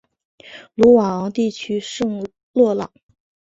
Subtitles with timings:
[0.73, 2.91] 鲁瓦昂地区圣洛朗。